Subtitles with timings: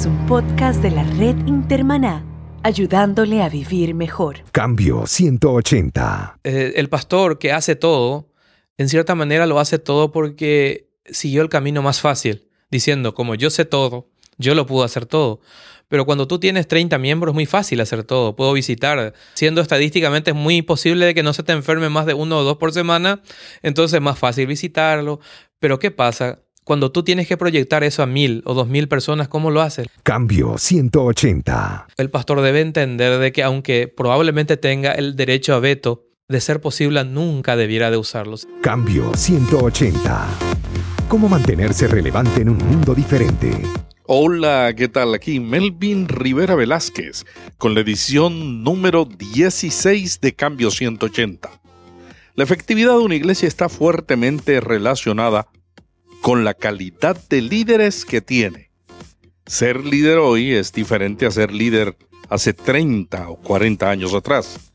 [0.00, 2.24] es un podcast de la red Intermaná,
[2.62, 4.38] ayudándole a vivir mejor.
[4.50, 6.38] Cambio 180.
[6.42, 8.32] Eh, el pastor que hace todo,
[8.78, 13.50] en cierta manera lo hace todo porque siguió el camino más fácil, diciendo, como yo
[13.50, 14.08] sé todo,
[14.38, 15.42] yo lo puedo hacer todo.
[15.88, 18.34] Pero cuando tú tienes 30 miembros es muy fácil hacer todo.
[18.36, 19.12] Puedo visitar.
[19.34, 22.42] Siendo estadísticamente es muy posible de que no se te enferme más de uno o
[22.42, 23.20] dos por semana.
[23.60, 25.20] Entonces es más fácil visitarlo.
[25.58, 26.38] Pero ¿qué pasa?
[26.70, 29.88] Cuando tú tienes que proyectar eso a mil o dos mil personas, ¿cómo lo haces?
[30.04, 31.88] Cambio 180.
[31.96, 36.60] El pastor debe entender de que aunque probablemente tenga el derecho a veto, de ser
[36.60, 38.46] posible nunca debiera de usarlos.
[38.60, 40.28] Cambio 180.
[41.08, 43.50] ¿Cómo mantenerse relevante en un mundo diferente?
[44.06, 45.12] Hola, ¿qué tal?
[45.14, 47.24] Aquí Melvin Rivera Velázquez
[47.58, 51.50] con la edición número 16 de Cambio 180.
[52.36, 55.48] La efectividad de una iglesia está fuertemente relacionada
[56.20, 58.70] con la calidad de líderes que tiene.
[59.46, 61.96] Ser líder hoy es diferente a ser líder
[62.28, 64.72] hace 30 o 40 años atrás.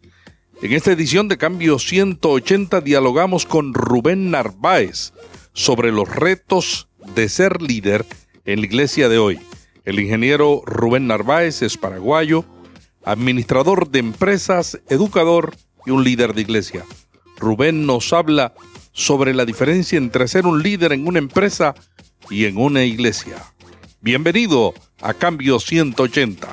[0.62, 5.14] En esta edición de Cambio 180 dialogamos con Rubén Narváez
[5.54, 8.06] sobre los retos de ser líder
[8.46, 9.40] en la iglesia de hoy.
[9.86, 12.46] El ingeniero Rubén Narváez es paraguayo,
[13.04, 16.84] administrador de empresas, educador y un líder de iglesia.
[17.38, 18.54] Rubén nos habla
[18.96, 21.76] sobre la diferencia entre ser un líder en una empresa
[22.30, 23.36] y en una iglesia.
[24.02, 26.48] Bienvenido a Cambio 180.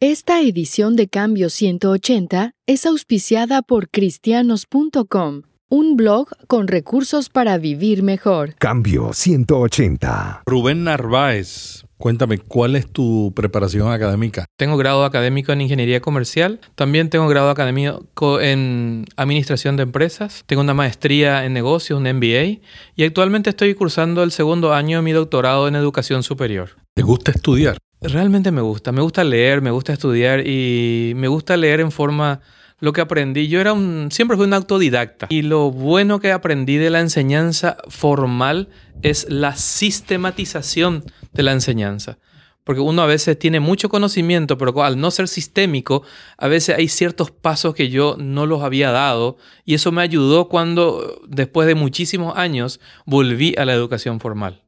[0.00, 8.02] Esta edición de Cambio 180 es auspiciada por cristianos.com, un blog con recursos para vivir
[8.02, 8.56] mejor.
[8.56, 10.42] Cambio 180.
[10.44, 14.46] Rubén Narváez, Cuéntame, ¿cuál es tu preparación académica?
[14.56, 20.62] Tengo grado académico en ingeniería comercial, también tengo grado académico en administración de empresas, tengo
[20.62, 22.62] una maestría en negocios, un MBA,
[22.96, 26.70] y actualmente estoy cursando el segundo año de mi doctorado en educación superior.
[26.94, 27.76] ¿Te gusta estudiar?
[28.00, 32.40] Realmente me gusta, me gusta leer, me gusta estudiar y me gusta leer en forma
[32.78, 36.78] lo que aprendí, yo era un, siempre fui un autodidacta y lo bueno que aprendí
[36.78, 38.70] de la enseñanza formal
[39.02, 42.18] es la sistematización de la enseñanza.
[42.64, 46.02] Porque uno a veces tiene mucho conocimiento, pero al no ser sistémico,
[46.36, 50.48] a veces hay ciertos pasos que yo no los había dado y eso me ayudó
[50.48, 54.62] cuando, después de muchísimos años, volví a la educación formal.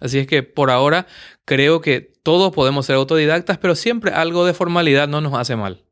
[0.00, 1.06] Así es que por ahora
[1.44, 5.84] creo que todos podemos ser autodidactas, pero siempre algo de formalidad no nos hace mal.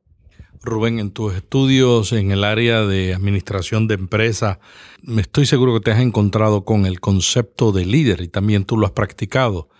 [0.62, 4.59] Rubén, en tus estudios en el área de administración de empresas,
[5.00, 8.77] me estoy seguro que te has encontrado con el concepto de líder y también tú
[8.77, 9.71] lo has practicado.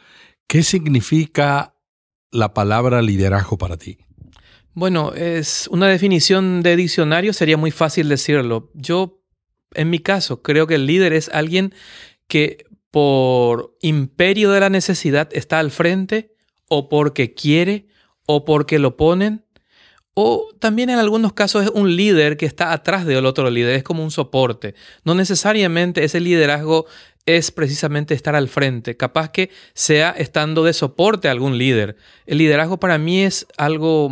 [0.50, 1.77] ¿Qué significa
[2.33, 3.99] la palabra liderazgo para ti?
[4.75, 8.69] Bueno, es una definición de diccionario, sería muy fácil decirlo.
[8.75, 9.22] Yo,
[9.75, 11.72] en mi caso, creo que el líder es alguien
[12.27, 16.34] que por imperio de la necesidad está al frente
[16.69, 17.87] o porque quiere
[18.27, 19.44] o porque lo ponen
[20.15, 23.83] o también en algunos casos es un líder que está atrás del otro líder, es
[23.83, 24.75] como un soporte.
[25.05, 26.87] No necesariamente ese liderazgo
[27.36, 31.96] es precisamente estar al frente, capaz que sea estando de soporte a algún líder.
[32.26, 34.10] El liderazgo para mí es algo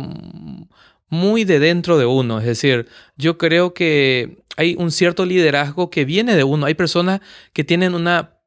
[1.09, 2.87] muy de dentro de uno, es decir,
[3.17, 6.65] yo creo que hay un cierto liderazgo que viene de uno.
[6.65, 7.21] Hay personas
[7.53, 8.37] que tienen una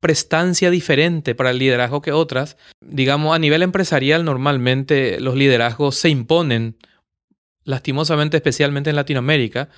[0.00, 2.56] prestancia diferente para el liderazgo que otras.
[2.80, 6.76] Digamos, a nivel empresarial normalmente los liderazgos se imponen
[7.68, 9.68] lastimosamente especialmente en Latinoamérica,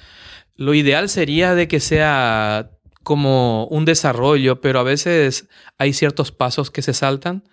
[0.55, 2.71] lo ideal sería de que sea
[3.03, 7.45] como un desarrollo, pero a veces hay ciertos pasos que se saltan,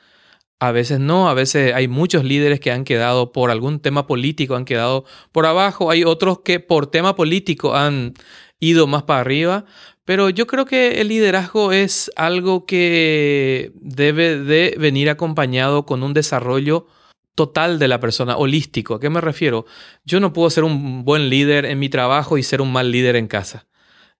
[0.60, 4.56] a veces no, a veces hay muchos líderes que han quedado por algún tema político,
[4.56, 8.14] han quedado por abajo, hay otros que por tema político han
[8.60, 9.66] ido más para arriba,
[10.04, 16.14] pero yo creo que el liderazgo es algo que debe de venir acompañado con un
[16.14, 16.88] desarrollo
[17.36, 18.96] total de la persona, holístico.
[18.96, 19.66] ¿A qué me refiero?
[20.06, 23.16] Yo no puedo ser un buen líder en mi trabajo y ser un mal líder
[23.16, 23.67] en casa.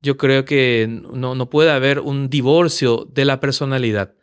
[0.02, 4.14] Yo creo que no, no puede haber un divorcio de la personalidad.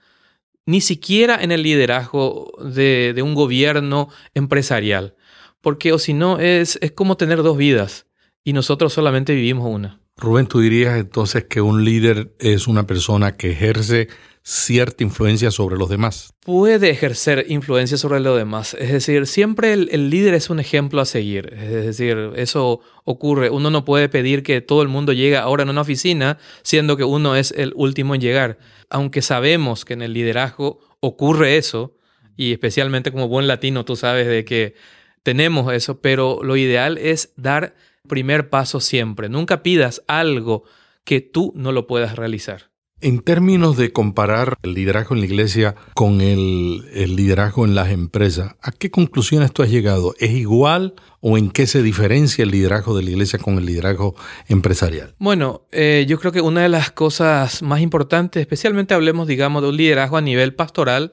[0.67, 5.15] Ni siquiera en el liderazgo de, de un gobierno empresarial.
[5.61, 8.07] Porque o si no, es, es como tener dos vidas
[8.45, 10.04] y nosotros solamente vivimos una.
[10.17, 14.09] Rubén, tú dirías entonces que un líder es una persona que ejerce
[14.45, 16.35] cierta influencia sobre los demás.
[16.45, 18.75] Puede ejercer influencia sobre los demás.
[18.79, 21.53] Es decir, siempre el, líder es un ejemplo a seguir.
[21.55, 23.49] Es decir, eso ocurre.
[23.49, 27.05] Uno no puede pedir que todo el mundo llegue ahora en una oficina, siendo que
[27.05, 28.59] uno es el último en llegar.
[28.91, 31.97] Aunque sabemos que en el liderazgo ocurre eso,
[32.37, 34.75] y especialmente como buen latino tú sabes de que
[35.23, 37.75] tenemos eso, pero lo ideal es dar
[38.07, 39.29] primer paso siempre.
[39.29, 40.65] Nunca pidas algo
[41.05, 42.74] que tú no lo puedas realizar.
[43.05, 48.55] En términos de comparar el liderazgo en la iglesia con el, liderazgo en las empresas,
[48.63, 50.15] ¿a qué conclusiones tú has llegado?
[50.21, 54.15] ¿Es igual o en qué se diferencia el liderazgo de la iglesia con el liderazgo
[54.49, 55.15] empresarial?
[55.19, 59.69] Bueno, eh, yo creo que una de las cosas más importantes, especialmente hablemos, digamos, de
[59.69, 61.13] un liderazgo a nivel pastoral,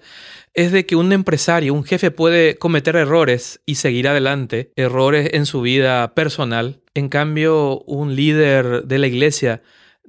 [0.53, 5.45] es de que un empresario, un jefe puede cometer errores y seguir adelante, errores en
[5.45, 6.79] su vida personal.
[6.94, 9.61] En cambio, un líder de la iglesia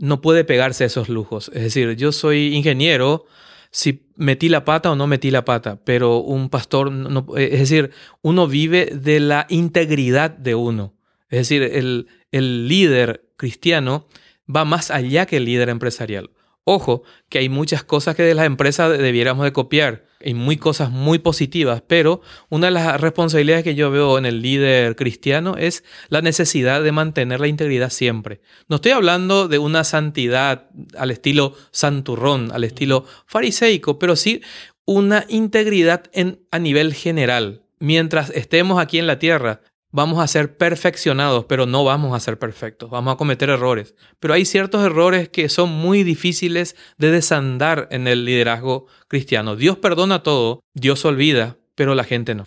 [0.02, 1.49] no puede pegarse a esos lujos.
[1.54, 3.25] Es decir, yo soy ingeniero,
[3.70, 7.93] si metí la pata o no metí la pata, pero un pastor, no, es decir,
[8.20, 10.93] uno vive de la integridad de uno.
[11.28, 14.08] Es decir, el, el líder cristiano
[14.44, 16.31] va más allá que el líder empresarial.
[16.64, 20.91] Ojo, que hay muchas cosas que de las empresas debiéramos de copiar, hay muy cosas
[20.91, 25.85] muy positivas, pero una de las responsabilidades que yo veo en el líder cristiano es
[26.09, 28.41] la necesidad de mantener la integridad siempre.
[28.69, 34.43] No estoy hablando de una santidad al estilo santurrón, al estilo fariseico, pero sí
[34.85, 37.63] una integridad en, a nivel general.
[37.79, 39.61] Mientras estemos aquí en la tierra,
[39.93, 43.94] vamos a ser perfeccionados, pero no vamos a ser perfectos, vamos a cometer errores.
[44.19, 49.55] Pero hay ciertos errores que son muy difíciles de desandar en el liderazgo cristiano.
[49.55, 52.44] Dios perdona todo, Dios olvida, pero la gente no.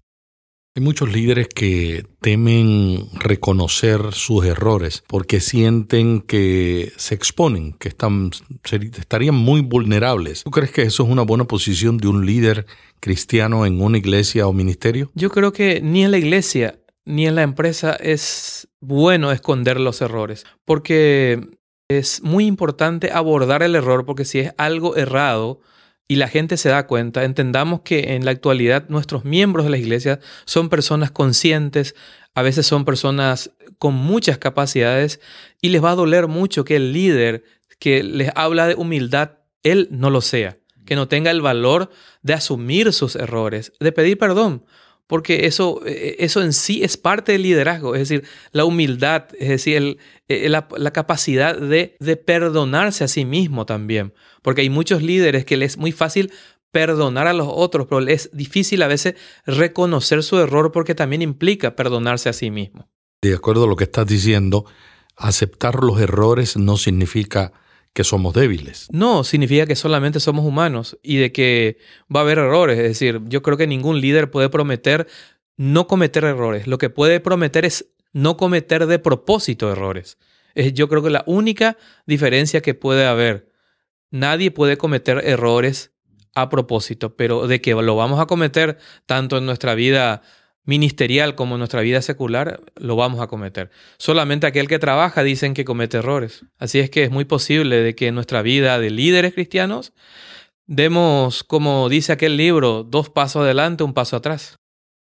[0.77, 8.31] Hay muchos líderes que temen reconocer sus errores porque sienten que se exponen, que están,
[8.65, 10.44] estarían muy vulnerables.
[10.44, 12.65] ¿Tú crees que eso es una buena posición de un líder
[13.00, 15.12] cristiano en una iglesia o ministerio?
[15.15, 20.01] Yo creo que ni en la iglesia ni en la empresa es bueno esconder los
[20.01, 21.49] errores, porque
[21.87, 25.61] es muy importante abordar el error, porque si es algo errado
[26.07, 29.77] y la gente se da cuenta, entendamos que en la actualidad nuestros miembros de la
[29.77, 31.95] iglesia son personas conscientes,
[32.33, 35.19] a veces son personas con muchas capacidades
[35.61, 37.43] y les va a doler mucho que el líder
[37.79, 41.91] que les habla de humildad, él no lo sea, que no tenga el valor
[42.23, 44.63] de asumir sus errores, de pedir perdón
[45.07, 49.49] porque eso, eh, eso en sí es parte del liderazgo, es decir, la humildad, es
[49.49, 49.97] decir,
[50.27, 55.57] eh, la, capacidad de, de, perdonarse a sí mismo también, porque hay muchos líderes que
[55.57, 56.31] les es muy fácil
[56.71, 59.15] perdonar a los otros, pero es difícil a veces
[59.45, 62.89] reconocer su error porque también implica perdonarse a sí mismo.
[63.21, 64.65] De acuerdo a lo que estás diciendo,
[65.15, 67.53] aceptar los errores no significa
[67.95, 68.89] que somos débiles.
[68.92, 71.77] No, significa que solamente somos humanos y de que
[72.13, 72.77] va a haber errores.
[72.77, 75.07] Es decir, yo creo que ningún líder puede prometer
[75.56, 76.68] no cometer errores.
[76.68, 80.18] Lo que puede prometer es no cometer de propósito errores.
[80.56, 83.50] Es, yo creo que la única diferencia que puede haber.
[84.12, 85.94] Nadie puede cometer errores
[86.36, 90.21] a propósito, pero de que lo vamos a cometer tanto en nuestra vida
[90.65, 93.69] ministerial como nuestra vida secular, lo vamos a cometer.
[93.97, 96.45] Solamente aquel que trabaja dicen que comete errores.
[96.57, 99.94] Así es que es muy posible de que en nuestra vida de líderes cristianos
[100.65, 104.57] demos, como dice aquel libro, dos pasos adelante, un paso atrás.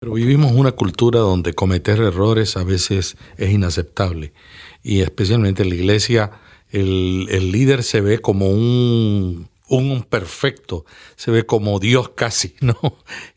[0.01, 4.33] Pero vivimos una cultura donde cometer errores a veces es inaceptable.
[4.83, 6.31] Y especialmente en la iglesia,
[6.71, 10.85] el, el líder se ve como un, un perfecto,
[11.17, 12.77] se ve como Dios casi, ¿no?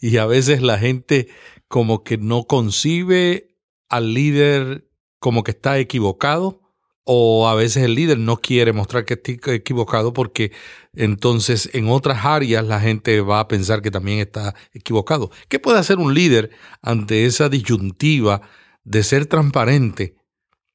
[0.01, 1.27] Y a veces la gente
[1.75, 3.57] como que no concibe
[3.89, 4.89] al líder
[5.19, 6.61] como que está equivocado
[7.03, 10.53] o a veces el líder no quiere mostrar que está equivocado porque
[10.93, 15.31] entonces en otras áreas la gente va a pensar que también está equivocado.
[15.49, 16.49] ¿Qué puede hacer un líder
[16.81, 18.39] ante esa disyuntiva
[18.85, 20.15] de ser transparente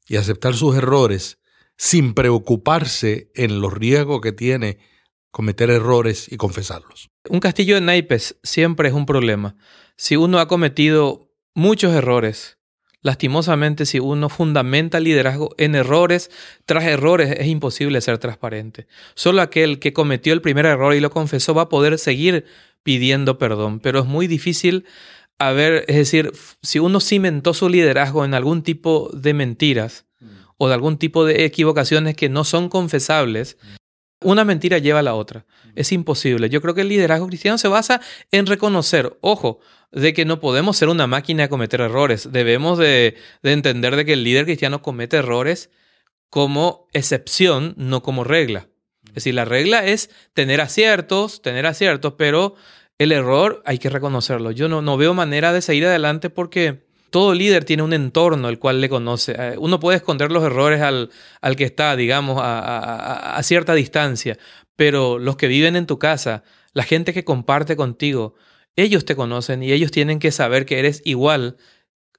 [0.06, 1.38] y aceptar sus errores
[1.78, 4.76] sin preocuparse en los riesgos que tiene
[5.30, 7.08] cometer errores y confesarlos?
[7.28, 9.56] Un castillo de naipes siempre es un problema
[10.00, 12.56] si uno ha cometido muchos errores,
[13.02, 16.30] lastimosamente si uno fundamenta el liderazgo en errores
[16.64, 18.86] tras errores, es imposible ser transparente.
[19.14, 22.46] Solo aquel que cometió el primer error y lo confesó va a poder seguir
[22.82, 24.86] pidiendo perdón, pero es muy difícil
[25.38, 26.32] haber, es decir,
[26.62, 30.06] si uno cimentó su liderazgo en algún tipo de mentiras
[30.56, 33.58] o de algún tipo de equivocaciones que no son confesables,
[34.22, 35.46] una mentira lleva a la otra.
[35.74, 36.50] Es imposible.
[36.50, 38.00] Yo creo que el liderazgo cristiano se basa
[38.30, 39.60] en reconocer, ojo,
[39.92, 42.30] de que no podemos ser una máquina de cometer errores.
[42.30, 45.70] Debemos de, entender de que el líder cristiano comete errores
[46.28, 48.68] como excepción, no como regla.
[49.08, 52.54] Es decir, la regla es tener aciertos, tener aciertos, pero
[52.98, 54.52] el error hay que reconocerlo.
[54.52, 58.58] Yo no, no veo manera de seguir adelante porque todo líder tiene un entorno el
[58.58, 59.34] cual le conoce.
[59.38, 64.38] Eh, uno puede esconder los errores al, al que está, digamos, a, a, cierta distancia,
[64.76, 68.34] pero los que viven en tu casa, la gente que comparte contigo,
[68.76, 71.56] ellos te conocen y ellos tienen que saber que eres igual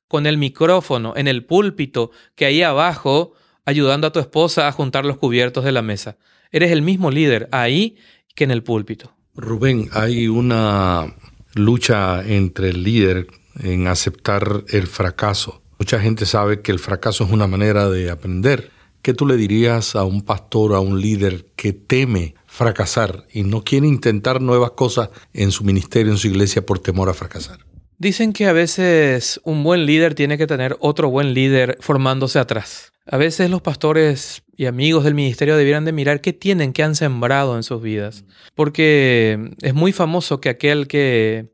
[0.07, 3.33] con el micrófono en el púlpito que ahí abajo
[3.65, 6.17] ayudando a tu esposa a juntar los cubiertos de la mesa.
[6.51, 7.97] Eres el mismo líder ahí
[8.35, 9.13] que en el púlpito.
[9.35, 11.15] Rubén, hay una
[11.53, 13.27] lucha entre el líder
[13.59, 15.61] en aceptar el fracaso.
[15.79, 18.71] Mucha gente sabe que el fracaso es una manera de aprender.
[19.01, 23.63] ¿Qué tú le dirías a un pastor a un líder que teme fracasar y no
[23.63, 27.65] quiere intentar nuevas cosas en su ministerio, en su iglesia, por temor a fracasar?
[27.97, 32.91] Dicen que a veces un buen líder tiene que tener otro buen líder formándose atrás.
[33.07, 36.95] A veces los pastores y amigos del ministerio debieran de mirar qué tienen, qué han
[36.95, 38.23] sembrado en sus vidas.
[38.53, 41.51] Porque es muy famoso que aquel que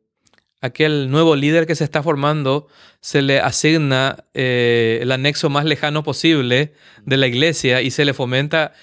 [0.61, 2.67] aquel nuevo líder que se está formando
[3.01, 6.73] se le asigna eh, el anexo más lejano posible
[7.05, 8.73] de la iglesia y se le fomenta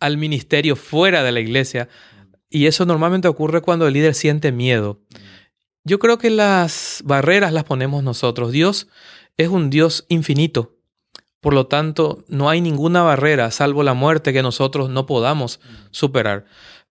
[0.00, 1.88] al ministerio fuera de la iglesia.
[2.50, 5.00] Y eso normalmente ocurre cuando el líder siente miedo.
[5.84, 8.52] Yo creo que las barreras las ponemos nosotros.
[8.52, 8.88] Dios
[9.36, 10.76] es un Dios infinito.
[11.40, 15.60] Por lo tanto, no hay ninguna barrera, salvo la muerte, que nosotros no podamos
[15.90, 16.46] superar.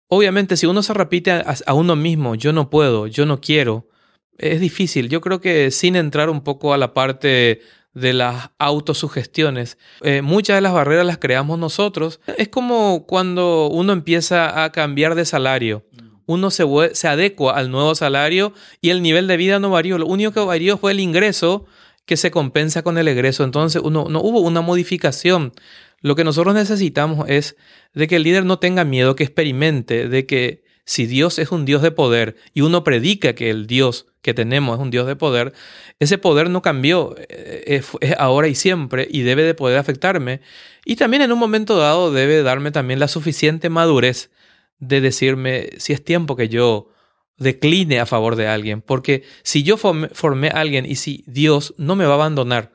[0.07, 3.89] Obviamente, si uno se repite a, uno mismo, yo no puedo, yo no quiero,
[4.37, 5.09] es difícil.
[5.09, 7.61] Yo creo que sin entrar un poco a la parte
[7.93, 12.19] de las autosugestiones, eh, muchas de las barreras las creamos nosotros.
[12.37, 15.85] Es como cuando uno empieza a cambiar de salario.
[16.25, 19.97] Uno se, se adecua al nuevo salario y el nivel de vida no varió.
[19.97, 21.65] Lo único que varió fue el ingreso
[22.05, 23.43] que se compensa con el egreso.
[23.43, 25.53] Entonces uno, no hubo una modificación.
[26.01, 27.55] Lo que nosotros necesitamos es
[27.93, 31.65] de que el líder no tenga miedo, que experimente, de que si Dios es un
[31.65, 35.17] Dios de poder y uno predica que el Dios que tenemos es un Dios de
[35.17, 35.51] poder,
[35.99, 37.63] ese poder no cambió, eh,
[37.99, 40.39] es, ahora y siempre y debe de poder afectarme.
[40.85, 44.31] Y también en un momento dado debe darme también la suficiente madurez
[44.79, 46.89] de decirme si es tiempo que yo
[47.37, 48.81] decline a favor de alguien.
[48.81, 52.71] Porque si yo formé, a alguien y si Dios no me va a abandonar,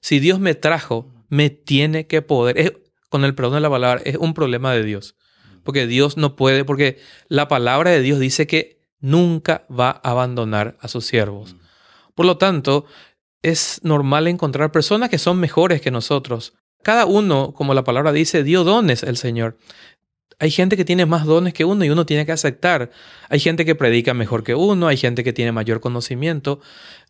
[0.00, 2.82] si Dios me trajo, me tiene que poder.
[3.08, 5.16] con el perdón de la palabra, es un problema de Dios
[5.64, 10.76] porque Dios no puede, porque la palabra de Dios dice que nunca va a abandonar
[10.80, 11.56] a sus siervos.
[12.14, 12.86] Por lo tanto,
[13.42, 16.54] es normal encontrar personas que son mejores que nosotros.
[16.82, 19.58] Cada uno, como la palabra dice, dio dones el Señor.
[20.38, 22.90] Hay gente que tiene más dones que uno y uno tiene que aceptar.
[23.28, 26.60] Hay gente que predica mejor que uno, hay gente que tiene mayor conocimiento.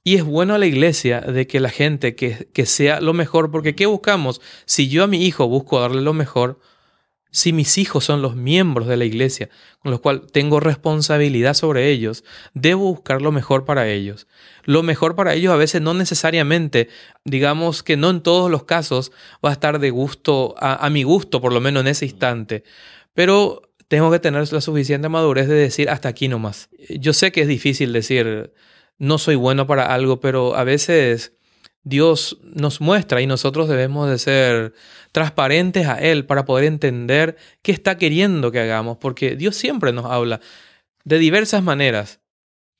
[0.03, 3.51] Y es bueno a la iglesia de que la gente que, que sea lo mejor,
[3.51, 4.41] porque ¿qué buscamos?
[4.67, 6.61] Si yo a mi hijo busco darle lo mejor,
[7.35, 9.51] si mis hijos son los miembros de la iglesia,
[9.81, 12.23] con los cuales tengo responsabilidad sobre ellos,
[12.55, 14.29] debo buscar lo mejor para ellos.
[14.63, 16.89] Lo mejor para ellos a veces no necesariamente,
[17.25, 19.11] digamos que no en todos los casos
[19.45, 22.63] va a estar de gusto, a, mi gusto, por lo menos en ese instante,
[23.15, 26.69] pero tengo que tener la suficiente madurez de decir hasta aquí nomás.
[26.89, 28.53] Yo sé que es difícil decir
[28.99, 31.33] no soy bueno para algo, pero a veces
[31.85, 34.73] Dios nos muestra y nosotros debemos de ser
[35.13, 40.07] transparentes a Él para poder entender qué está queriendo que hagamos, porque Dios siempre nos
[40.07, 40.41] habla
[41.05, 42.21] de diversas maneras,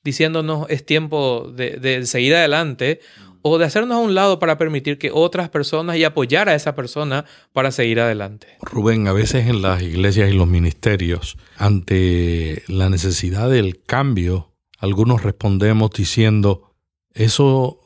[0.03, 2.99] diciéndonos es tiempo de, seguir adelante
[3.43, 6.73] o de hacernos a un lado para permitir que otras personas y apoyar a esa
[6.73, 8.47] persona para seguir adelante.
[8.61, 15.21] Rubén, a veces en las iglesias y los ministerios, ante la necesidad del cambio, algunos
[15.21, 16.71] respondemos diciendo,
[17.13, 17.84] eso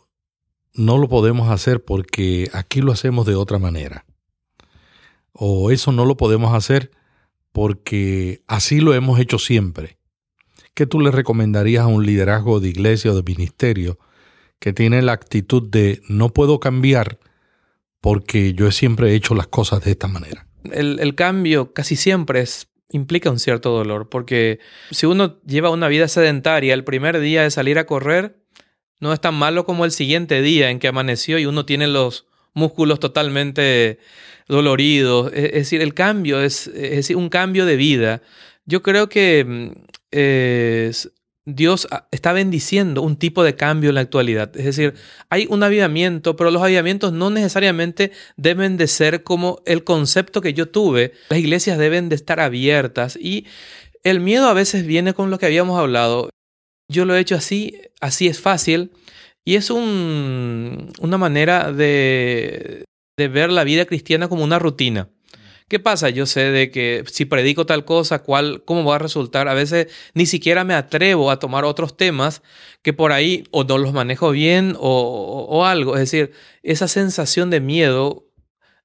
[0.79, 4.05] no lo podemos hacer porque aquí lo hacemos de otra manera.
[5.33, 6.91] O eso no lo podemos hacer
[7.51, 9.98] porque así lo hemos hecho siempre.
[10.74, 14.00] ¿Qué tú le recomendarías a un liderazgo de iglesia o de ministerio
[14.59, 17.19] que tiene la actitud de no puedo cambiar
[18.00, 20.48] porque yo siempre he hecho las cosas de esta manera?
[20.71, 22.45] El, cambio casi siempre
[22.89, 24.59] implica un cierto dolor, porque
[24.91, 28.39] si uno lleva una vida sedentaria, el primer día de salir a correr,
[29.00, 32.25] no es tan malo como el siguiente día en que amaneció y uno tiene los
[32.53, 34.00] músculos totalmente
[34.48, 35.32] doloridos.
[35.34, 36.70] Es, decir, el cambio es,
[37.15, 38.22] un cambio de vida.
[38.65, 39.72] Yo creo que mm,
[41.56, 44.56] Dios está bendiciendo un tipo de cambio en la actualidad.
[44.56, 44.94] Es decir,
[45.29, 50.53] hay un avivamiento, pero los avivamientos no necesariamente deben de ser como el concepto que
[50.53, 51.13] yo tuve.
[51.29, 53.48] Las iglesias deben de estar abiertas y
[54.03, 56.29] el miedo a veces viene con lo que habíamos hablado.
[56.89, 58.91] Yo lo he hecho así, así es fácil.
[59.46, 62.84] Y es un, una manera de,
[63.17, 65.10] de ver la vida cristiana como una rutina.
[65.69, 66.10] ¿Qué pasa?
[66.10, 69.48] Yo sé de que si predico tal cosa, cuál, cómo va a resultar.
[69.48, 72.41] A veces ni siquiera me atrevo a tomar otros temas
[72.81, 75.93] que por ahí o no los manejo bien o, o, algo.
[75.93, 76.31] Es decir,
[76.63, 78.25] esa sensación de miedo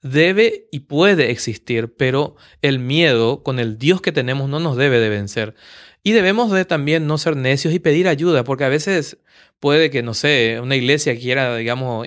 [0.02, 4.98] debe y puede existir, pero el miedo con el Dios que tenemos no nos debe
[4.98, 5.54] de vencer.
[6.06, 9.16] Y debemos de también no ser necios y pedir ayuda, porque a veces
[9.58, 12.06] puede que, no sé, una iglesia quiera, digamos,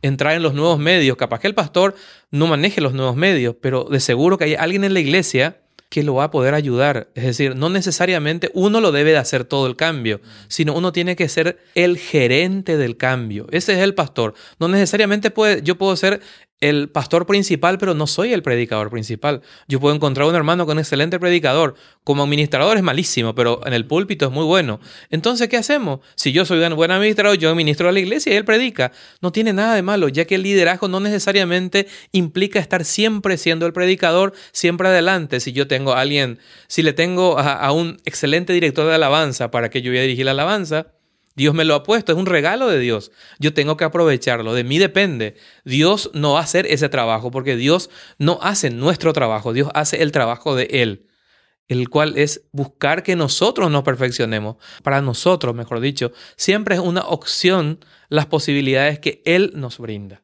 [0.00, 1.18] entrar en los nuevos medios.
[1.18, 1.94] Capaz que el pastor
[2.30, 6.02] no maneje los nuevos medios, pero de seguro que hay alguien en la iglesia que
[6.02, 7.10] lo va a poder ayudar.
[7.14, 11.14] Es decir, no necesariamente uno lo debe de hacer todo el cambio, sino uno tiene
[11.14, 13.46] que ser el gerente del cambio.
[13.50, 14.34] Ese es el pastor.
[14.58, 16.20] No necesariamente puede, yo puedo ser
[16.60, 19.42] el pastor principal, pero no soy el predicador principal.
[19.68, 21.74] Yo puedo encontrar un hermano con un excelente predicador.
[22.02, 24.80] Como administrador es malísimo, pero en el púlpito es muy bueno.
[25.10, 26.00] Entonces, ¿qué hacemos?
[26.14, 28.92] Si yo soy un buen administrador, yo ministro a la iglesia y él predica.
[29.20, 33.66] No tiene nada de malo, ya que el liderazgo no necesariamente implica estar siempre siendo
[33.66, 35.40] el predicador, siempre adelante.
[35.40, 39.50] Si yo tengo a alguien, si le tengo a, a un excelente director de alabanza
[39.50, 40.95] para que yo voy a dirigir la alabanza,
[41.36, 43.12] Dios me lo ha puesto, es un regalo de Dios.
[43.38, 45.36] Yo tengo que aprovecharlo, de mí depende.
[45.64, 50.02] Dios no va a hacer ese trabajo porque Dios no hace nuestro trabajo, Dios hace
[50.02, 51.06] el trabajo de Él,
[51.68, 54.56] el cual es buscar que nosotros nos perfeccionemos.
[54.82, 60.22] Para nosotros, mejor dicho, siempre es una opción las posibilidades que Él nos brinda.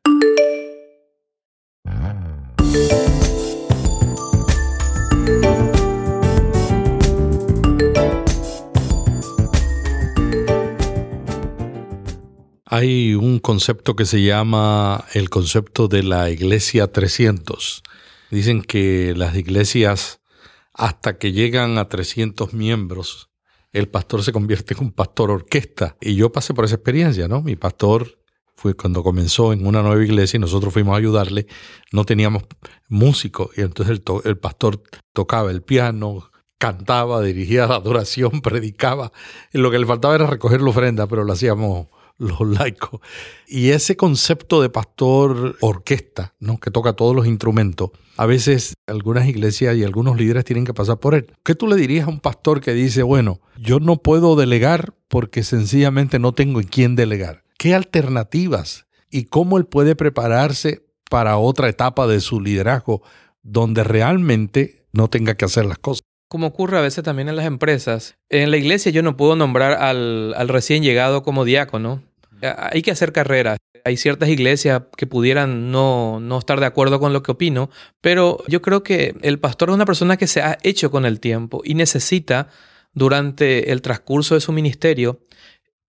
[12.75, 17.83] Hay un concepto que se llama el concepto de la iglesia 300.
[18.31, 20.23] Dicen que las iglesias,
[20.73, 23.29] hasta que llegan a 300 miembros,
[23.73, 25.99] el pastor se convierte en un pastor orquesta.
[26.01, 27.43] Y yo pasé por esa experiencia, ¿no?
[27.43, 28.19] Mi pastor
[28.57, 31.47] fue cuando comenzó en una nueva iglesia y nosotros fuimos a ayudarle,
[31.93, 32.45] no teníamos
[32.89, 39.13] músico y entonces el, el pastor tocaba el piano, cantaba, dirigía la adoración, predicaba.
[39.53, 41.89] Y lo que le faltaba era recoger la ofrenda, pero lo hacíamos
[42.19, 43.01] los laicos.
[43.47, 46.59] Y ese concepto de pastor orquesta, ¿no?
[46.59, 50.99] que toca todos los instrumentos, a veces algunas iglesias y algunos líderes tienen que pasar
[50.99, 51.33] por él.
[51.45, 55.43] ¿Qué tú le dirías a un pastor que dice, bueno, yo no puedo delegar porque
[55.43, 57.45] sencillamente no tengo en quién delegar?
[57.59, 63.03] ¿Qué alternativas y cómo él puede prepararse para otra etapa de su liderazgo
[63.43, 66.03] donde realmente no tenga que hacer las cosas?
[66.33, 68.17] Como ocurre a veces también en las empresas.
[68.31, 72.03] En la iglesia yo no puedo nombrar al, al recién llegado como diácono.
[72.41, 73.59] Hay que hacer carrera.
[73.85, 77.69] Hay ciertas iglesias que pudieran no, no estar de acuerdo con lo que opino,
[78.01, 81.21] pero yo creo que el pastor es una persona que se ha hecho con el
[81.21, 82.49] tiempo y necesita,
[82.95, 85.21] durante el transcurso de su ministerio,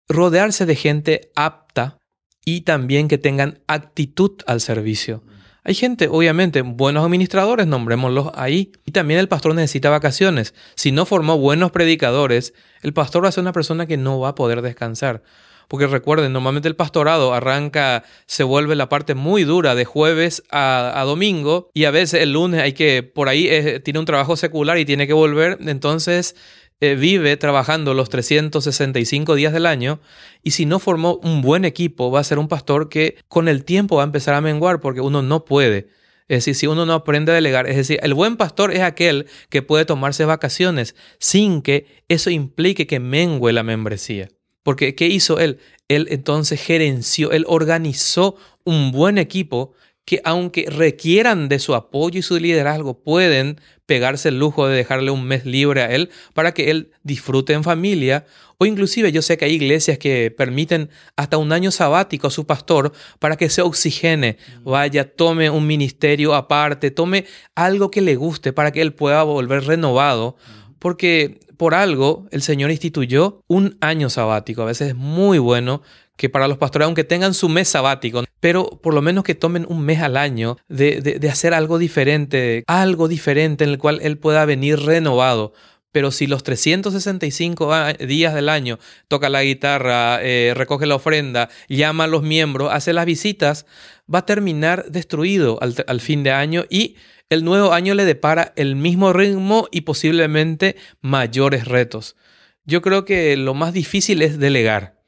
[0.09, 1.99] rodearse de gente apta
[2.45, 5.23] y también que tengan actitud al servicio.
[5.65, 8.73] Hay gente, obviamente, buenos administradores, nombrémoslos ahí.
[8.85, 10.55] Y también el pastor necesita vacaciones.
[10.75, 14.31] Si no formó buenos predicadores, el pastor va a ser una persona que no va
[14.31, 15.23] a poder descansar.
[15.69, 21.03] Porque recuerden, normalmente el pastorado arranca, se vuelve la parte muy dura de jueves a,
[21.07, 23.49] domingo y a veces el lunes hay que, por ahí
[23.83, 25.57] tiene un trabajo secular y tiene que volver.
[25.61, 26.37] Entonces
[26.83, 30.01] eh, vive trabajando los 365 días del año
[30.43, 33.65] y si no formó un buen equipo va a ser un pastor que con el
[33.65, 35.87] tiempo va a empezar a menguar porque uno no puede.
[36.27, 39.27] Es decir, si uno no aprende a delegar, es decir, el buen pastor es aquel
[39.49, 44.31] que puede tomarse vacaciones sin que eso implique que mengue la membresía.
[44.65, 45.61] Porque ¿qué hizo él?
[45.87, 49.73] Él entonces gerenció, él organizó un buen equipo
[50.05, 55.11] que aunque requieran de su apoyo y su liderazgo, pueden pegarse el lujo de dejarle
[55.11, 58.27] un mes libre a él para que él disfrute en familia.
[58.59, 62.47] O inclusive yo sé que hay iglesias que permiten hasta un año sabático a su
[62.47, 68.53] pastor para que se oxigene, vaya, tome un ministerio aparte, tome algo que le guste
[68.53, 70.37] para que él pueda volver renovado.
[70.79, 74.63] Porque por algo el Señor instituyó un año sabático.
[74.63, 75.83] A veces es muy bueno
[76.17, 79.67] que para los pastores, aunque tengan su mes sabático, pero por lo menos que tomen
[79.69, 84.19] un mes al año de, de, hacer algo diferente, algo diferente en el cual Él
[84.19, 85.53] pueda venir renovado.
[85.91, 87.71] Pero si los 365
[88.07, 92.95] días del año toca la guitarra, eh, recoge la ofrenda, llama a los miembros, hace
[92.95, 93.67] las visitas,
[94.13, 96.97] va a terminar destruido al, al fin de año y
[97.29, 102.17] el nuevo año le depara el mismo ritmo y posiblemente mayores retos.
[102.65, 105.02] Yo creo que lo más difícil es delegar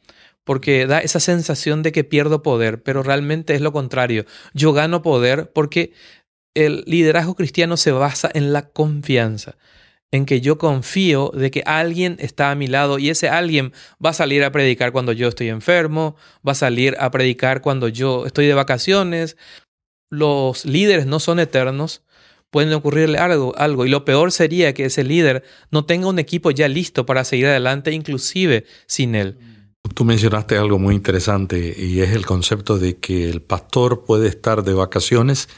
[0.44, 4.26] porque da esa sensación de que pierdo poder, pero realmente es lo contrario.
[4.52, 5.92] Yo gano poder porque
[6.54, 9.56] el liderazgo cristiano se basa en la confianza,
[10.12, 13.72] en que yo confío de que alguien está a mi lado y ese alguien
[14.04, 16.14] va a salir a predicar cuando yo estoy enfermo,
[16.46, 19.36] va a salir a predicar cuando yo estoy de vacaciones.
[20.10, 22.02] Los líderes no son eternos,
[22.50, 26.52] pueden ocurrirle algo, algo y lo peor sería que ese líder no tenga un equipo
[26.52, 29.38] ya listo para seguir adelante, inclusive sin él.
[29.92, 34.64] Tú mencionaste algo muy interesante y es el concepto de que el pastor puede estar
[34.64, 35.48] de vacaciones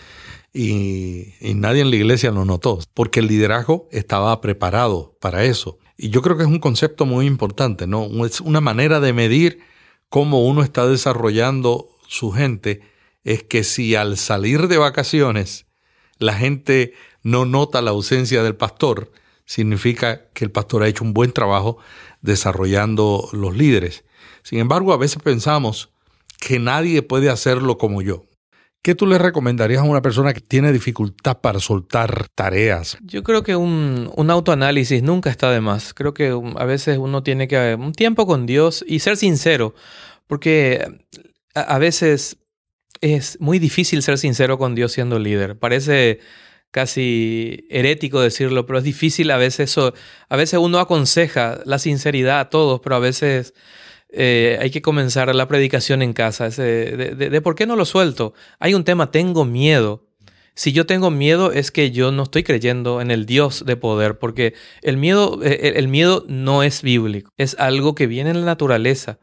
[0.52, 5.78] y, nadie en la iglesia lo notó, porque el liderazgo estaba preparado para eso.
[5.96, 8.26] Y yo creo que es un concepto muy importante, ¿no?
[8.26, 9.60] Es una manera de medir
[10.08, 12.80] cómo uno está desarrollando su gente,
[13.22, 15.66] es que si al salir de vacaciones
[16.18, 19.12] la gente no nota la ausencia del pastor,
[19.44, 21.78] significa que el pastor ha hecho un buen trabajo
[22.26, 24.04] desarrollando los líderes.
[24.42, 25.90] Sin embargo, a veces pensamos
[26.38, 28.26] que nadie puede hacerlo como yo.
[28.82, 32.96] ¿Qué tú le recomendarías a una persona que tiene dificultad para soltar tareas?
[33.02, 35.92] Yo creo que un, autoanálisis nunca está de más.
[35.92, 39.74] Creo que a veces uno tiene que un tiempo con Dios y ser sincero,
[40.28, 40.86] porque
[41.54, 42.36] a, veces
[43.00, 45.58] es muy difícil ser sincero con Dios siendo líder.
[45.58, 46.20] Parece
[46.70, 49.94] casi herético decirlo, pero es difícil a veces eso.
[50.28, 53.54] A veces uno aconseja la sinceridad a todos, pero a veces
[54.10, 56.48] eh, hay que comenzar la predicación en casa.
[56.48, 58.34] de, por qué no lo suelto.
[58.58, 60.06] Hay un tema, tengo miedo.
[60.54, 64.18] Si yo tengo miedo es que yo no estoy creyendo en el Dios de poder,
[64.18, 68.46] porque el miedo, eh, el miedo no es bíblico, es algo que viene en la
[68.46, 69.18] naturaleza.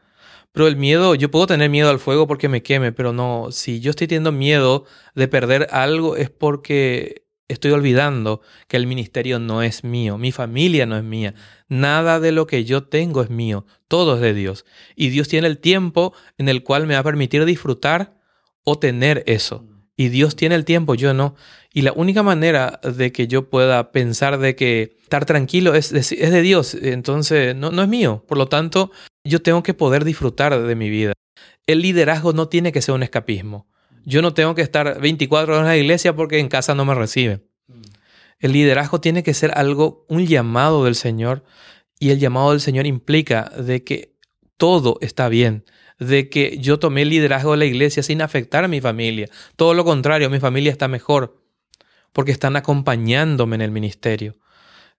[0.52, 3.80] Pero el miedo, yo puedo tener miedo al fuego porque me queme, pero no, si
[3.80, 7.23] yo estoy teniendo miedo de perder algo es porque
[7.54, 11.34] estoy olvidando que el ministerio no es mío, mi familia no es mía,
[11.70, 14.66] nada de lo que yo tengo es mío, todo es de Dios.
[14.96, 18.20] Y Dios tiene el tiempo en el cual me va a permitir disfrutar
[18.64, 19.66] o tener eso.
[19.96, 21.36] Y Dios tiene el tiempo, yo no.
[21.72, 26.10] Y la única manera de que yo pueda pensar de que estar tranquilo es, es
[26.10, 28.24] de Dios, entonces no, no es mío.
[28.28, 28.92] Por lo tanto,
[29.24, 31.14] yo tengo que poder disfrutar de mi vida.
[31.68, 33.68] El liderazgo no tiene que ser un escapismo.
[34.06, 36.96] Yo no tengo que estar 24 horas en la iglesia porque en casa no me
[36.96, 37.44] reciben.
[38.40, 41.44] El liderazgo tiene que ser algo, un llamado del Señor,
[42.00, 44.14] y el llamado del Señor implica de que
[44.58, 45.64] todo está bien,
[46.00, 49.30] de que yo tomé el liderazgo de la iglesia sin afectar a mi familia.
[49.56, 51.42] Todo lo contrario, mi familia está mejor
[52.12, 54.36] porque están acompañándome en el ministerio.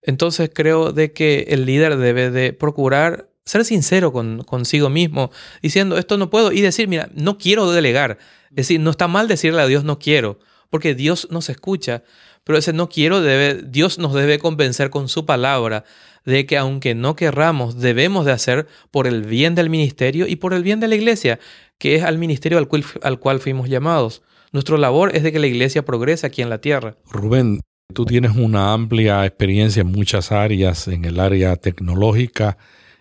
[0.03, 5.31] Entonces creo de que el líder debe de procurar ser sincero con, consigo mismo,
[5.63, 8.19] diciendo, esto no puedo, y decir, mira, no quiero delegar.
[8.51, 10.39] Es decir, no está mal decirle a Dios no quiero,
[10.71, 12.05] porque Dios nos escucha,
[12.45, 15.85] pero ese no quiero debe, Dios nos debe convencer con su palabra
[16.25, 20.55] de que aunque no querramos, debemos de hacer por el bien del ministerio y por
[20.55, 21.39] el bien de la iglesia,
[21.79, 24.23] que es al ministerio al cual, al cual fuimos llamados.
[24.53, 26.97] Nuestra labor es de que la iglesia progrese aquí en la tierra.
[27.11, 27.61] Rubén,
[27.93, 32.57] tú tienes una amplia experiencia en muchas áreas, en el área tecnológica,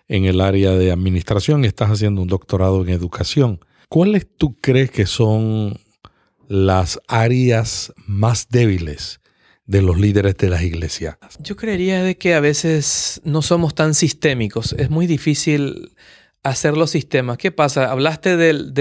[0.08, 3.60] en el área de administración estás haciendo un doctorado en educación.
[3.88, 5.78] ¿Cuáles tú crees que son
[6.48, 9.20] las áreas más débiles
[9.66, 11.16] de los líderes de las iglesias?
[11.40, 14.74] Yo creería de que a veces no somos tan sistémicos.
[14.74, 15.94] Es muy difícil
[16.42, 17.38] hacer los sistemas.
[17.38, 17.90] ¿Qué pasa?
[17.90, 18.72] Hablaste del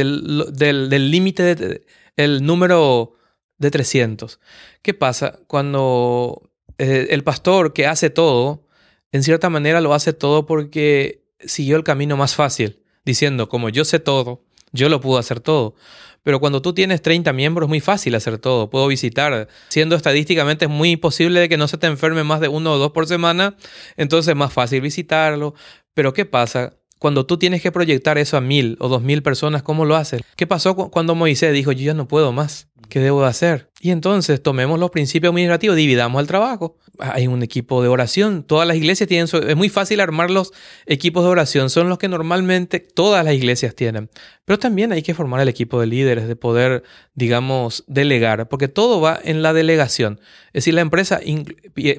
[1.12, 1.86] límite, del,
[2.18, 3.14] del número
[3.58, 4.40] de 300.
[4.82, 5.40] ¿Qué pasa?
[5.48, 8.68] Cuando eh, el pastor que hace todo,
[9.14, 13.86] en cierta manera lo hace todo porque siguió el camino más fácil, diciendo, como yo
[13.86, 15.76] sé todo, yo lo puedo hacer todo.
[16.24, 18.70] Pero cuando tú tienes 30 miembros es muy fácil hacer todo.
[18.70, 19.50] Puedo visitar.
[19.68, 22.92] Siendo estadísticamente es muy posible que no se te enferme más de uno o dos
[22.92, 23.56] por semana.
[23.98, 25.54] Entonces es más fácil visitarlo.
[25.94, 26.78] Pero ¿qué pasa?
[26.98, 30.22] Cuando tú tienes que proyectar eso a mil o dos mil personas, ¿cómo lo haces?
[30.38, 32.70] ¿Qué pasó cuando Moisés dijo, yo ya no puedo más?
[32.94, 33.72] ¿Qué debo hacer?
[33.82, 36.78] Y entonces tomemos los principios administrativos, dividamos el trabajo.
[37.00, 38.44] Hay un equipo de oración.
[38.44, 40.54] Todas las iglesias tienen Es muy fácil armar los
[40.86, 41.72] equipos de oración.
[41.72, 44.12] Son los que normalmente todas las iglesias tienen.
[44.46, 46.84] Pero también hay que formar el equipo de líderes, de poder,
[47.16, 48.48] digamos, delegar.
[48.48, 50.20] Porque todo va en la delegación.
[50.50, 51.20] Es decir, la empresa...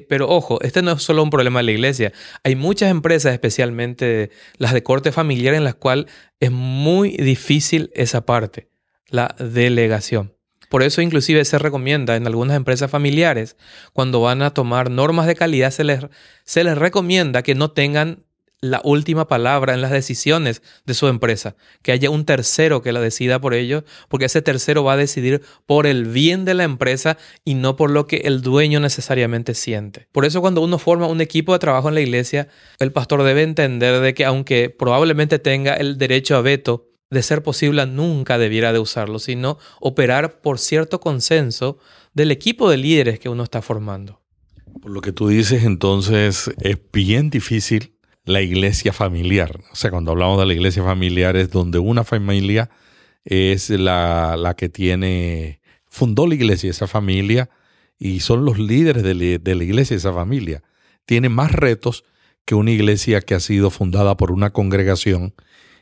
[0.07, 2.13] Pero ojo, este no es solo un problema de la iglesia.
[2.45, 6.05] Hay muchas empresas, especialmente las de corte familiar, en las cuales
[6.39, 8.69] es muy difícil esa parte.
[9.09, 10.34] La delegación.
[10.69, 13.57] Por eso inclusive se recomienda en algunas empresas familiares,
[13.93, 16.05] cuando van a tomar normas de calidad, se les,
[16.43, 18.25] se les recomienda que no tengan
[18.61, 23.01] la última palabra en las decisiones de su empresa, que haya un tercero que la
[23.01, 27.17] decida por ellos, porque ese tercero va a decidir por el bien de la empresa
[27.43, 30.07] y no por lo que el dueño necesariamente siente.
[30.11, 32.47] Por eso cuando uno forma un equipo de trabajo en la iglesia,
[32.79, 37.43] el pastor debe entender de que aunque probablemente tenga el derecho a veto, de ser
[37.43, 41.77] posible, nunca debiera de usarlo, sino operar por cierto consenso
[42.13, 44.21] del equipo de líderes que uno está formando.
[44.81, 49.61] Por lo que tú dices, entonces es bien difícil la iglesia familiar.
[49.71, 52.69] O sea, cuando hablamos de la iglesia familiar es donde una familia
[53.23, 57.49] es la, la que tiene, fundó la iglesia, esa familia,
[57.97, 60.63] y son los líderes de, de la iglesia, esa familia.
[61.05, 62.03] Tiene más retos
[62.45, 65.33] que una iglesia que ha sido fundada por una congregación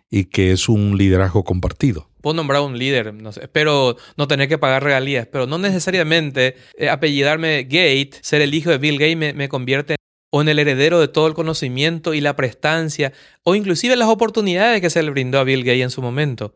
[0.09, 2.09] y que es un liderazgo compartido.
[2.21, 6.89] puedo nombrar un líder, no espero no tener que pagar regalías, pero no necesariamente eh,
[6.89, 9.95] apellidarme Gate, ser el hijo de Bill Gates me, convierte
[10.31, 13.13] o en el heredero de todo el conocimiento y la prestancia,
[13.43, 16.55] o inclusive las oportunidades que se le brindó a Bill Gates en su momento.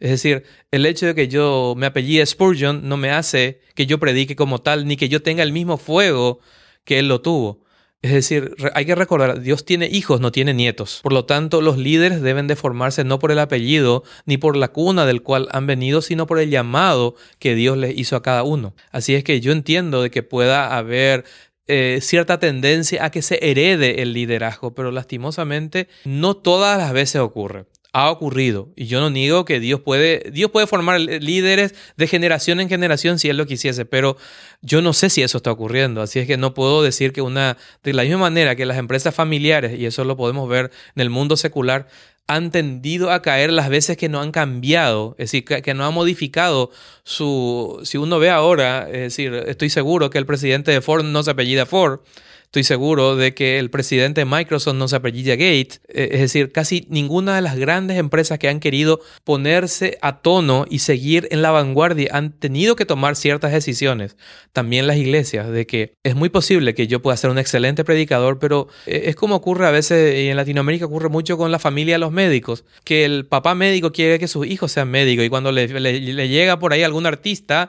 [0.00, 3.98] Es decir, el hecho de que yo me apellide Spurgeon no me hace que yo
[3.98, 6.40] predique como tal, ni que yo tenga el mismo fuego
[6.84, 7.64] que él lo tuvo.
[8.00, 11.00] Es decir, hay que recordar, Dios tiene hijos, no tiene nietos.
[11.02, 14.68] Por lo tanto, los líderes deben de formarse no por el apellido ni por la
[14.68, 18.44] cuna del cual han venido, sino por el llamado que Dios les hizo a cada
[18.44, 18.74] uno.
[18.92, 21.24] Así es que yo entiendo de que pueda haber
[21.66, 27.20] eh, cierta tendencia a que se herede el liderazgo, pero lastimosamente no todas las veces
[27.20, 28.68] ocurre ha ocurrido.
[28.76, 33.18] Y yo no niego que Dios puede, Dios puede formar líderes de generación en generación
[33.18, 34.16] si Él lo quisiese, pero
[34.60, 36.02] yo no sé si eso está ocurriendo.
[36.02, 39.14] Así es que no puedo decir que una, de la misma manera que las empresas
[39.14, 41.88] familiares, y eso lo podemos ver en el mundo secular,
[42.28, 45.94] han tendido a caer las veces que no han cambiado, es decir, que, no han
[45.94, 46.70] modificado
[47.02, 47.80] su...
[47.84, 51.30] Si uno ve ahora, es decir, estoy seguro que el presidente de Ford no se
[51.30, 52.00] apellida Ford,
[52.48, 55.82] Estoy seguro de que el presidente de Microsoft no se apellida Gates.
[55.88, 60.64] Eh, es decir, casi ninguna de las grandes empresas que han querido ponerse a tono
[60.70, 64.16] y seguir en la vanguardia han tenido que tomar ciertas decisiones.
[64.54, 68.38] También las iglesias, de que es muy posible que yo pueda ser un excelente predicador,
[68.38, 71.96] pero eh, es como ocurre a veces, y en Latinoamérica ocurre mucho con la familia
[71.96, 75.52] de los médicos, que el papá médico quiere que sus hijos sean médicos y cuando
[75.52, 77.68] le llega por ahí algún artista,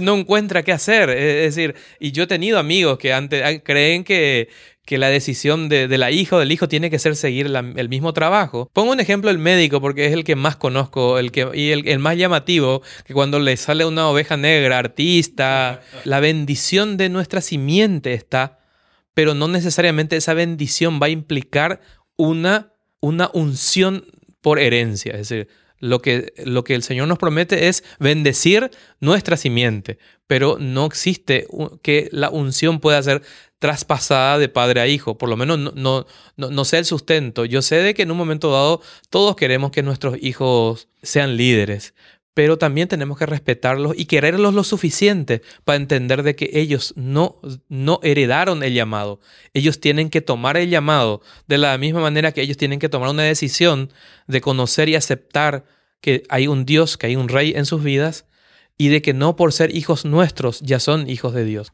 [0.00, 1.10] no, encuentra qué hacer.
[1.10, 4.48] Es decir, y yo he tenido amigos que antes, creen que,
[4.84, 8.12] que la decisión de, la hija o del hijo tiene que ser seguir el mismo
[8.12, 8.70] trabajo.
[8.72, 11.88] Pongo un ejemplo el médico porque es el que más conozco el que, y el,
[11.88, 17.40] el, más llamativo, que cuando le sale una oveja negra, artista, la bendición de nuestra
[17.40, 18.60] simiente está,
[19.14, 21.80] pero no necesariamente esa bendición va a implicar
[22.16, 24.04] una, una unción
[24.40, 25.12] por herencia.
[25.12, 25.48] Es decir,
[25.80, 31.46] lo que, lo que el Señor nos promete es bendecir nuestra simiente, pero no existe
[31.82, 33.22] que la unción pueda ser
[33.58, 37.44] traspasada de padre a hijo, por lo menos no, no, no, no sea el sustento.
[37.44, 41.94] Yo sé de que en un momento dado todos queremos que nuestros hijos sean líderes,
[42.34, 47.36] pero también tenemos que respetarlos y quererlos lo suficiente para entender de que ellos no,
[47.68, 49.20] no heredaron el llamado.
[49.52, 53.10] Ellos tienen que tomar el llamado de la misma manera que ellos tienen que tomar
[53.10, 53.92] una decisión
[54.26, 55.64] de conocer y aceptar
[56.00, 58.26] que hay un Dios, que hay un rey en sus vidas
[58.78, 61.70] y de que no por ser hijos nuestros ya son hijos de Dios.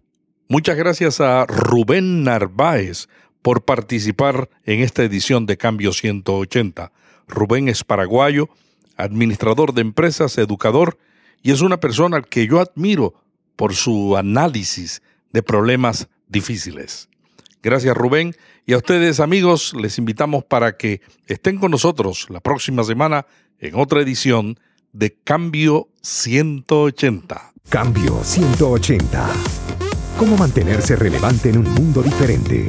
[0.49, 3.09] Muchas gracias a Rubén Narváez
[3.43, 6.93] por participar en esta edición de Cambio 180.
[7.29, 8.49] Rubén es paraguayo
[8.97, 10.99] administrador de empresas, educador,
[11.43, 13.15] y es una persona que yo admiro
[13.57, 17.09] por su análisis de problemas difíciles.
[17.63, 22.85] Gracias Rubén y a ustedes amigos les invitamos para que estén con nosotros la próxima
[22.85, 23.27] semana
[23.59, 24.59] en otra edición
[24.93, 27.53] de Cambio 180.
[27.69, 29.29] Cambio 180.
[30.19, 32.67] ¿Cómo mantenerse relevante en un mundo diferente?